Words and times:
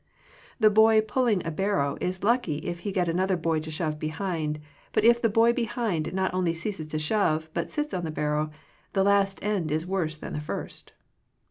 The 0.59 0.71
boy 0.71 1.01
pulling 1.01 1.45
a 1.45 1.51
barrow 1.51 1.95
is 2.01 2.23
lucky 2.23 2.55
if 2.65 2.79
he 2.79 2.91
get 2.91 3.07
another 3.07 3.37
boy 3.37 3.59
to 3.59 3.69
shove 3.69 3.99
behind, 3.99 4.57
but 4.93 5.03
if 5.03 5.21
the 5.21 5.29
boy 5.29 5.53
behind 5.53 6.11
not 6.11 6.33
only 6.33 6.55
ceases 6.55 6.87
to 6.87 6.97
shove, 6.97 7.51
but 7.53 7.69
sits 7.69 7.93
on 7.93 8.03
the 8.03 8.09
barrow, 8.09 8.49
the 8.93 9.03
last 9.03 9.37
end 9.43 9.69
is 9.71 9.85
worse 9.85 10.17
than 10.17 10.33
the 10.33 10.39
first. 10.41 10.93